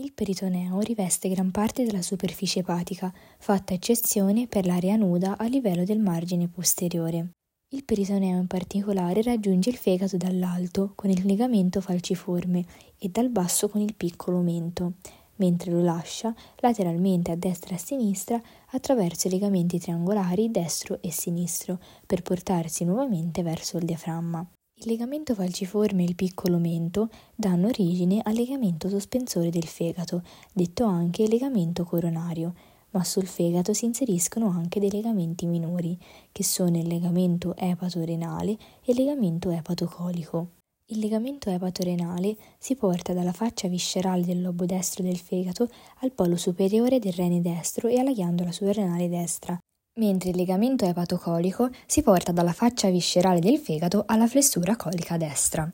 [0.00, 5.84] Il peritoneo riveste gran parte della superficie epatica, fatta eccezione per l'area nuda a livello
[5.84, 7.32] del margine posteriore.
[7.74, 12.64] Il peritoneo in particolare raggiunge il fegato dall'alto con il legamento falciforme
[12.96, 14.94] e dal basso con il piccolo mento,
[15.36, 18.40] mentre lo lascia lateralmente a destra e a sinistra
[18.70, 24.42] attraverso i legamenti triangolari destro e sinistro per portarsi nuovamente verso il diaframma.
[24.84, 30.82] Il legamento falciforme e il piccolo mento danno origine al legamento sospensore del fegato, detto
[30.82, 32.52] anche legamento coronario,
[32.90, 35.96] ma sul fegato si inseriscono anche dei legamenti minori,
[36.32, 40.48] che sono il legamento epato-renale e il legamento epatocolico.
[40.86, 45.68] Il legamento epato-renale si porta dalla faccia viscerale del lobo destro del fegato
[46.00, 49.56] al polo superiore del rene destro e alla ghiandola surrenale destra,
[49.94, 55.70] mentre il legamento epatocolico si porta dalla faccia viscerale del fegato alla flessura colica destra.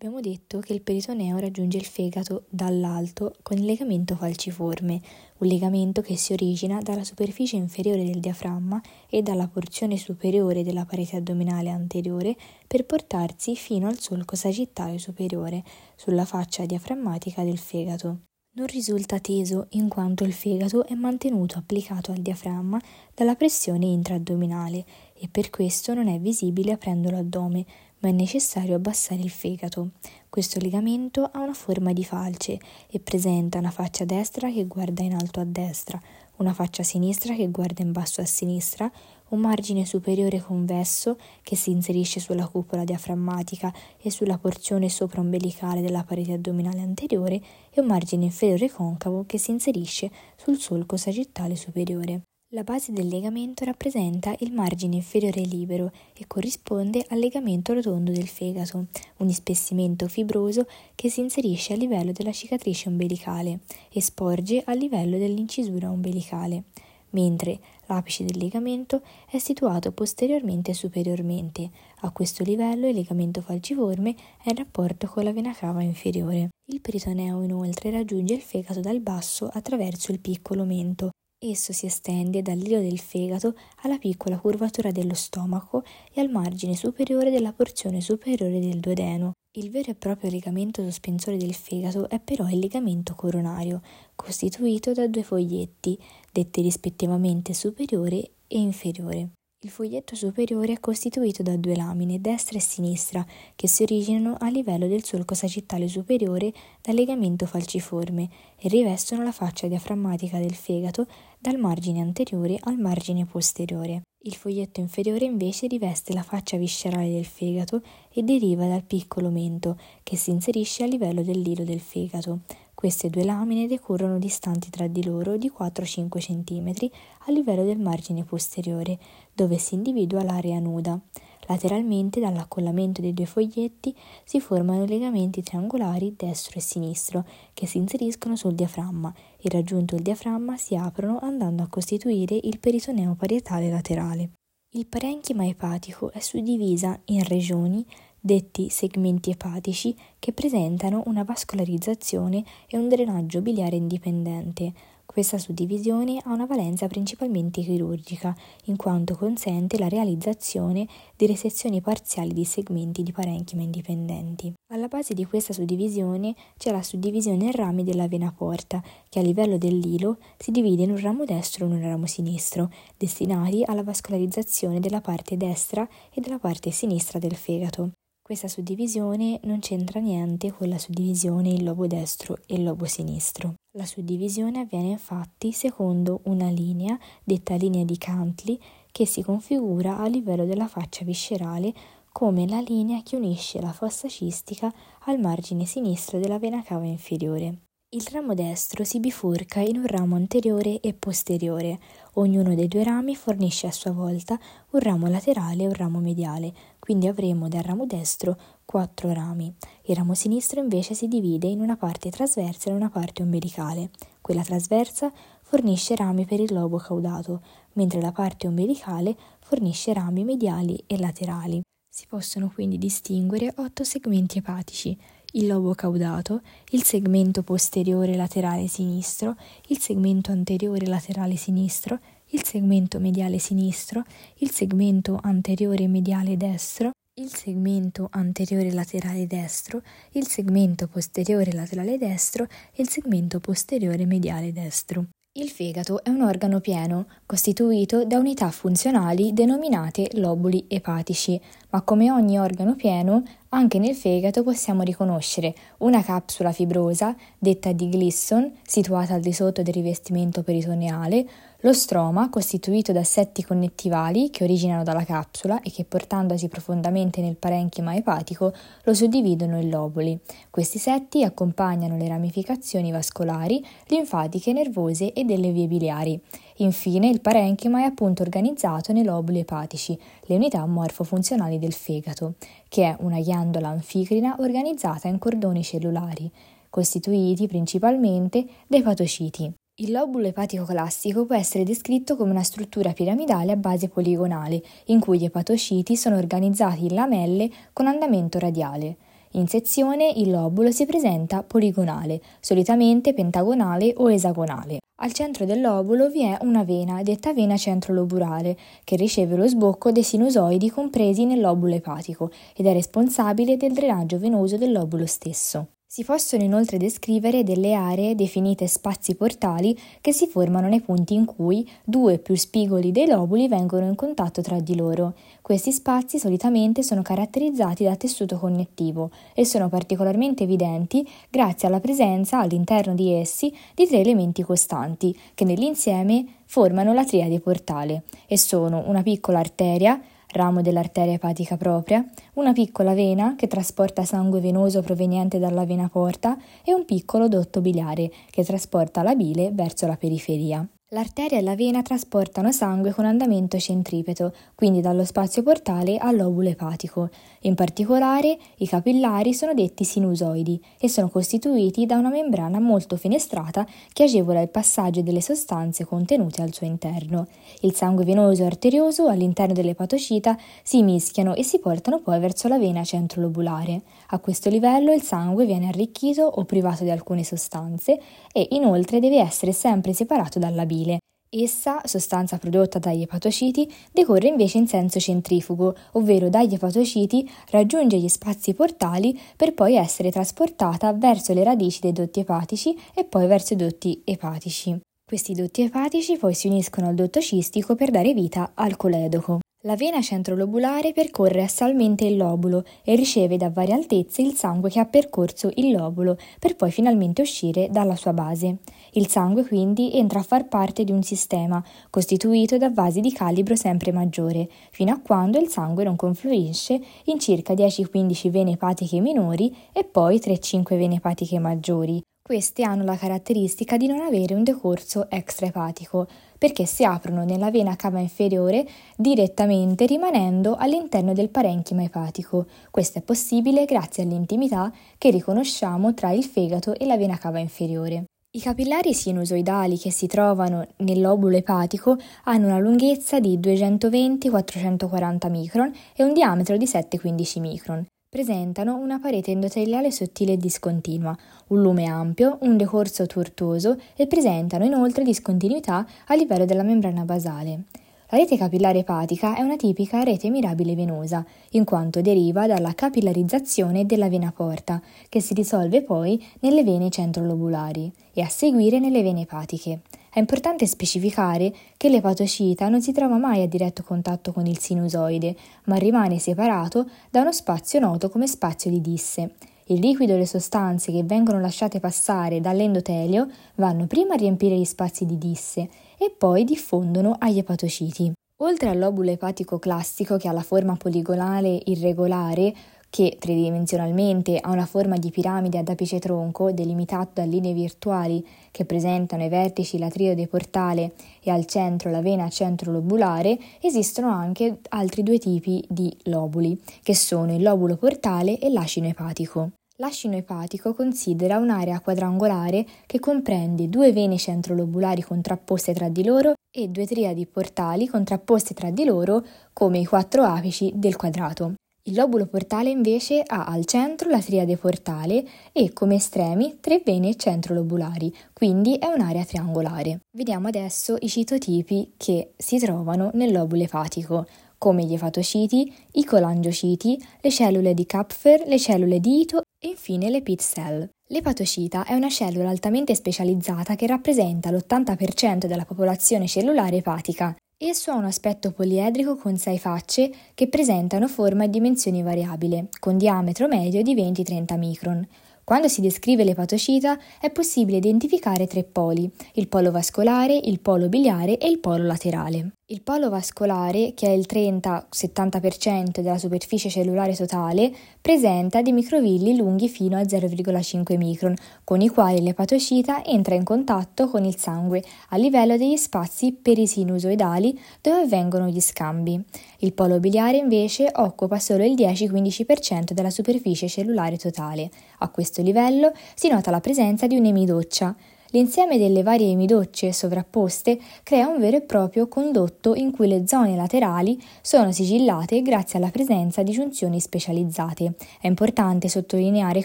[0.00, 5.00] Abbiamo detto che il peritoneo raggiunge il fegato dall'alto con il legamento falciforme,
[5.38, 10.84] un legamento che si origina dalla superficie inferiore del diaframma e dalla porzione superiore della
[10.84, 12.36] parete addominale anteriore
[12.68, 15.64] per portarsi fino al solco sagittale superiore,
[15.96, 18.27] sulla faccia diaframmatica del fegato
[18.58, 22.80] non risulta teso in quanto il fegato è mantenuto applicato al diaframma
[23.14, 24.84] dalla pressione intraaddominale
[25.14, 27.64] e per questo non è visibile aprendo l'addome,
[28.00, 29.90] ma è necessario abbassare il fegato.
[30.28, 32.58] Questo legamento ha una forma di falce
[32.90, 36.00] e presenta una faccia destra che guarda in alto a destra,
[36.38, 38.90] una faccia sinistra che guarda in basso a sinistra,
[39.30, 46.04] un margine superiore convesso che si inserisce sulla cupola diaframmatica e sulla porzione sopraombelicale della
[46.04, 47.40] parete addominale anteriore
[47.70, 52.22] e un margine inferiore concavo che si inserisce sul solco sagittale superiore.
[52.52, 58.26] La base del legamento rappresenta il margine inferiore libero e corrisponde al legamento rotondo del
[58.26, 58.86] fegato,
[59.18, 63.58] un ispessimento fibroso che si inserisce a livello della cicatrice ombelicale
[63.92, 66.62] e sporge a livello dell'incisura ombelicale,
[67.10, 71.70] mentre l'apice del legamento è situato posteriormente e superiormente.
[72.00, 76.48] A questo livello il legamento falciforme è in rapporto con la vena cava inferiore.
[76.66, 81.10] Il peritoneo inoltre raggiunge il fegato dal basso attraverso il piccolo mento
[81.40, 87.30] Esso si estende dall'ilo del fegato alla piccola curvatura dello stomaco e al margine superiore
[87.30, 89.34] della porzione superiore del duodeno.
[89.58, 93.82] Il vero e proprio legamento sospensore del fegato è però il legamento coronario,
[94.14, 95.98] costituito da due foglietti,
[96.30, 99.30] detti rispettivamente superiore e inferiore.
[99.64, 103.26] Il foglietto superiore è costituito da due lamine, destra e sinistra,
[103.56, 109.32] che si originano a livello del solco sagittale superiore dal legamento falciforme e rivestono la
[109.32, 114.02] faccia diaframmatica del fegato dal margine anteriore al margine posteriore.
[114.28, 117.80] Il foglietto inferiore invece riveste la faccia viscerale del fegato
[118.12, 122.40] e deriva dal piccolo mento, che si inserisce a livello dell'ilo del fegato.
[122.74, 126.90] Queste due lamine decorrono distanti tra di loro di 4-5 cm
[127.26, 128.98] a livello del margine posteriore,
[129.32, 131.00] dove si individua l'area nuda.
[131.48, 133.94] Lateralmente dall'accollamento dei due foglietti
[134.24, 140.02] si formano legamenti triangolari destro e sinistro che si inseriscono sul diaframma e raggiunto il
[140.02, 144.30] diaframma si aprono andando a costituire il peritoneo parietale laterale.
[144.74, 147.84] Il parenchima epatico è suddivisa in regioni
[148.20, 154.72] detti segmenti epatici che presentano una vascolarizzazione e un drenaggio biliare indipendente.
[155.10, 158.36] Questa suddivisione ha una valenza principalmente chirurgica,
[158.66, 160.86] in quanto consente la realizzazione
[161.16, 164.52] di resezioni parziali di segmenti di parenchima indipendenti.
[164.70, 169.22] Alla base di questa suddivisione c'è la suddivisione in rami della vena porta, che a
[169.22, 174.78] livello dell'ilo si divide in un ramo destro e un ramo sinistro, destinati alla vascolarizzazione
[174.78, 177.92] della parte destra e della parte sinistra del fegato.
[178.28, 183.54] Questa suddivisione non c'entra niente con la suddivisione in lobo destro e lobo sinistro.
[183.74, 188.60] La suddivisione avviene infatti secondo una linea, detta linea di Cantley,
[188.92, 191.72] che si configura a livello della faccia viscerale
[192.12, 194.70] come la linea che unisce la fossa cistica
[195.06, 197.67] al margine sinistro della vena cava inferiore.
[197.90, 201.78] Il ramo destro si bifurca in un ramo anteriore e posteriore.
[202.16, 204.38] Ognuno dei due rami fornisce a sua volta
[204.72, 208.36] un ramo laterale e un ramo mediale, quindi avremo dal ramo destro
[208.66, 209.50] quattro rami.
[209.84, 213.88] Il ramo sinistro invece si divide in una parte trasversa e una parte ombelicale.
[214.20, 215.10] Quella trasversa
[215.40, 217.40] fornisce rami per il lobo caudato,
[217.72, 221.62] mentre la parte ombelicale fornisce rami mediali e laterali.
[221.88, 224.94] Si possono quindi distinguere otto segmenti epatici
[225.32, 226.40] il lobo caudato,
[226.70, 229.36] il segmento posteriore laterale sinistro,
[229.68, 231.98] il segmento anteriore laterale sinistro,
[232.30, 234.02] il segmento mediale sinistro,
[234.36, 239.82] il segmento anteriore mediale destro, il segmento anteriore laterale destro,
[240.12, 245.06] il segmento posteriore laterale destro e il segmento posteriore mediale destro.
[245.38, 251.40] Il fegato è un organo pieno, costituito da unità funzionali denominate lobuli epatici,
[251.70, 257.88] ma come ogni organo pieno, anche nel fegato possiamo riconoscere una capsula fibrosa, detta di
[257.88, 261.26] Glisson, situata al di sotto del rivestimento peritoneale,
[261.62, 267.34] lo stroma, costituito da setti connettivali che originano dalla capsula e che portandosi profondamente nel
[267.36, 268.52] parenchima epatico
[268.84, 270.16] lo suddividono in lobuli.
[270.50, 276.20] Questi setti accompagnano le ramificazioni vascolari, linfatiche, nervose e delle vie biliari.
[276.60, 282.34] Infine, il parenchima è appunto organizzato nei lobuli epatici, le unità morfofunzionali del fegato,
[282.68, 286.28] che è una ghiandola anficrina organizzata in cordoni cellulari,
[286.68, 289.52] costituiti principalmente da epatociti.
[289.80, 294.98] Il lobulo epatico classico può essere descritto come una struttura piramidale a base poligonale, in
[294.98, 298.96] cui gli epatociti sono organizzati in lamelle con andamento radiale.
[299.32, 304.78] In sezione il lobulo si presenta poligonale, solitamente pentagonale o esagonale.
[305.00, 309.92] Al centro del lobulo vi è una vena, detta vena centrolobulare, che riceve lo sbocco
[309.92, 315.68] dei sinusoidi compresi nel lobulo epatico ed è responsabile del drenaggio venoso del lobulo stesso.
[315.98, 321.24] Si possono inoltre descrivere delle aree definite spazi portali che si formano nei punti in
[321.24, 325.14] cui due o più spigoli dei lobuli vengono in contatto tra di loro.
[325.42, 332.38] Questi spazi solitamente sono caratterizzati da tessuto connettivo e sono particolarmente evidenti grazie alla presenza
[332.38, 338.84] all'interno di essi di tre elementi costanti che nell'insieme formano la triade portale e sono
[338.86, 340.00] una piccola arteria,
[340.32, 342.04] ramo dell'arteria epatica propria,
[342.34, 347.60] una piccola vena che trasporta sangue venoso proveniente dalla vena porta e un piccolo dotto
[347.60, 350.68] biliare che trasporta la bile verso la periferia.
[350.92, 356.48] L'arteria e la vena trasportano sangue con andamento centripeto, quindi dallo spazio portale al lobulo
[356.48, 357.10] epatico.
[357.40, 363.66] In particolare, i capillari sono detti sinusoidi e sono costituiti da una membrana molto fenestrata
[363.92, 367.26] che agevola il passaggio delle sostanze contenute al suo interno.
[367.60, 372.56] Il sangue venoso e arterioso all'interno dell'epatocita si mischiano e si portano poi verso la
[372.56, 373.82] vena centrolobulare.
[374.06, 378.00] A questo livello il sangue viene arricchito o privato di alcune sostanze
[378.32, 380.98] e inoltre deve essere sempre separato dalla bile bile.
[381.30, 388.08] Essa, sostanza prodotta dagli epatociti, decorre invece in senso centrifugo, ovvero dagli epatociti raggiunge gli
[388.08, 393.52] spazi portali per poi essere trasportata verso le radici dei dotti epatici e poi verso
[393.52, 394.80] i dotti epatici.
[395.04, 399.40] Questi dotti epatici poi si uniscono al dotto cistico per dare vita al coledoco.
[399.62, 404.78] La vena centrolobulare percorre assalmente il lobulo e riceve da varie altezze il sangue che
[404.78, 408.58] ha percorso il lobulo per poi finalmente uscire dalla sua base.
[408.92, 413.56] Il sangue quindi entra a far parte di un sistema costituito da vasi di calibro
[413.56, 419.54] sempre maggiore, fino a quando il sangue non confluisce in circa 10-15 vene epatiche minori
[419.72, 422.02] e poi 3-5 vene epatiche maggiori.
[422.28, 426.06] Queste hanno la caratteristica di non avere un decorso extraepatico,
[426.36, 432.44] perché si aprono nella vena cava inferiore direttamente rimanendo all'interno del parenchima epatico.
[432.70, 438.04] Questo è possibile grazie all'intimità che riconosciamo tra il fegato e la vena cava inferiore.
[438.38, 445.72] I capillari sinusoidali che si trovano nel lobulo epatico hanno una lunghezza di 220-440 micron
[445.96, 447.84] e un diametro di 7-15 micron.
[448.08, 451.16] Presentano una parete endoteliale sottile e discontinua,
[451.48, 457.64] un lume ampio, un decorso tortuoso e presentano inoltre discontinuità a livello della membrana basale.
[458.10, 463.84] La rete capillare epatica è una tipica rete mirabile venosa, in quanto deriva dalla capillarizzazione
[463.84, 469.20] della vena porta, che si risolve poi nelle vene centrolobulari e a seguire nelle vene
[469.20, 469.80] epatiche.
[470.10, 475.36] È importante specificare che l'epatocita non si trova mai a diretto contatto con il sinusoide,
[475.64, 479.34] ma rimane separato da uno spazio noto come spazio di disse.
[479.66, 484.64] Il liquido e le sostanze che vengono lasciate passare dall'endotelio vanno prima a riempire gli
[484.64, 485.68] spazi di disse
[485.98, 488.12] e poi diffondono agli epatociti.
[488.40, 492.54] Oltre al lobulo epatico classico che ha la forma poligonale irregolare,
[492.90, 498.64] che tridimensionalmente ha una forma di piramide ad apice tronco delimitato da linee virtuali che
[498.64, 505.02] presentano ai vertici la triade portale e al centro la vena centrolobulare, esistono anche altri
[505.02, 509.50] due tipi di lobuli, che sono il lobulo portale e l'acino epatico.
[509.80, 516.66] L'acino epatico considera un'area quadrangolare che comprende due vene centrolobulari contrapposte tra di loro e
[516.66, 521.54] due triadi portali contrapposte tra di loro come i quattro apici del quadrato.
[521.82, 527.14] Il lobulo portale invece ha al centro la triade portale e come estremi tre vene
[527.14, 530.00] centrolobulari, quindi è un'area triangolare.
[530.10, 534.26] Vediamo adesso i citotipi che si trovano nel lobulo epatico.
[534.58, 540.10] Come gli epatociti, i colangiociti, le cellule di Kupfer, le cellule di Ito e infine
[540.10, 540.88] le pit cell.
[541.10, 547.34] L'epatocita è una cellula altamente specializzata che rappresenta l'80% della popolazione cellulare epatica.
[547.56, 552.98] Esso ha un aspetto poliedrico con sei facce che presentano forma e dimensioni variabili, con
[552.98, 555.08] diametro medio di 20-30 micron.
[555.42, 561.38] Quando si descrive l'epatocita è possibile identificare tre poli, il polo vascolare, il polo biliare
[561.38, 562.52] e il polo laterale.
[562.70, 569.70] Il polo vascolare, che è il 30-70% della superficie cellulare totale, presenta dei microvilli lunghi
[569.70, 571.34] fino a 0,5 micron,
[571.64, 577.58] con i quali l'epatocita entra in contatto con il sangue a livello degli spazi perisinusoidali
[577.80, 579.18] dove avvengono gli scambi.
[579.60, 584.68] Il polo biliare invece occupa solo il 10-15% della superficie cellulare totale.
[584.98, 587.96] A questo livello si nota la presenza di un'emidoccia,
[588.32, 593.56] L'insieme delle varie emidocce sovrapposte crea un vero e proprio condotto in cui le zone
[593.56, 597.94] laterali sono sigillate grazie alla presenza di giunzioni specializzate.
[598.20, 599.64] È importante sottolineare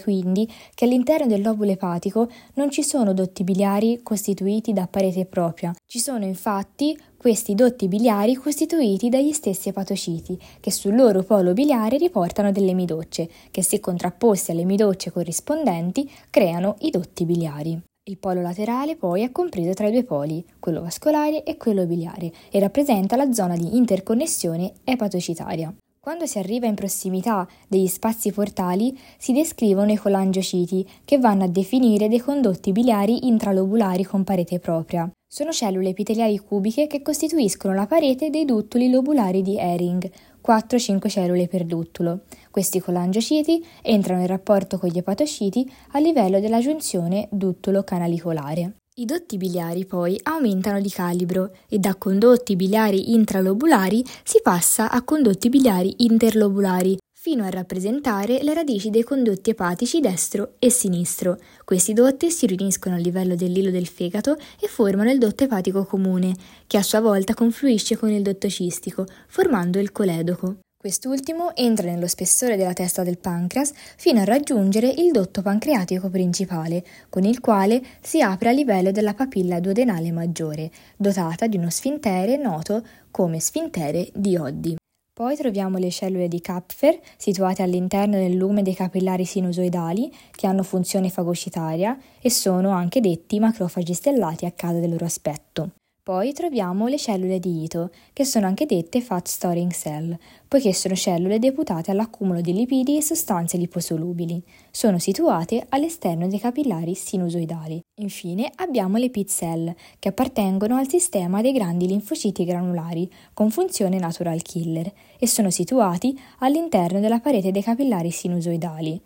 [0.00, 5.74] quindi che all'interno del lobulo epatico non ci sono dotti biliari costituiti da parete propria,
[5.86, 11.98] ci sono infatti questi dotti biliari costituiti dagli stessi epatociti, che sul loro polo biliare
[11.98, 17.82] riportano delle midocce, che se contrapposti alle midocce corrispondenti creano i dotti biliari.
[18.06, 22.30] Il polo laterale poi è compreso tra i due poli, quello vascolare e quello biliare,
[22.50, 25.74] e rappresenta la zona di interconnessione epatocitaria.
[26.00, 31.48] Quando si arriva in prossimità degli spazi portali si descrivono i colangiociti, che vanno a
[31.48, 35.10] definire dei condotti biliari intralobulari con parete propria.
[35.26, 40.10] Sono cellule epiteliali cubiche che costituiscono la parete dei duttuli lobulari di Hering,
[40.46, 42.20] 4-5 cellule per duttulo.
[42.50, 48.74] Questi colangiociti entrano in rapporto con gli epatociti a livello della giunzione duttulo-canalicolare.
[48.96, 55.02] I dotti biliari poi aumentano di calibro e da condotti biliari intralobulari si passa a
[55.02, 61.38] condotti biliari interlobulari, fino a rappresentare le radici dei condotti epatici destro e sinistro.
[61.64, 66.34] Questi dotti si riuniscono a livello dell'ilo del fegato e formano il dotto epatico comune,
[66.66, 70.56] che a sua volta confluisce con il dotto cistico, formando il coledoco.
[70.76, 76.84] Quest'ultimo entra nello spessore della testa del pancreas fino a raggiungere il dotto pancreatico principale,
[77.08, 82.36] con il quale si apre a livello della papilla duodenale maggiore, dotata di uno sfintere
[82.36, 84.76] noto come sfintere di Oddi.
[85.14, 90.64] Poi troviamo le cellule di Kapfer, situate all'interno del lume dei capillari sinusoidali, che hanno
[90.64, 95.70] funzione fagocitaria e sono anche detti macrofagi stellati a causa del loro aspetto.
[96.04, 100.14] Poi troviamo le cellule di Ito, che sono anche dette fat storing cell,
[100.46, 104.44] poiché sono cellule deputate all'accumulo di lipidi e sostanze liposolubili.
[104.70, 107.80] Sono situate all'esterno dei capillari sinusoidali.
[108.02, 113.98] Infine abbiamo le pit cell, che appartengono al sistema dei grandi linfociti granulari, con funzione
[113.98, 119.00] natural killer, e sono situati all'interno della parete dei capillari sinusoidali.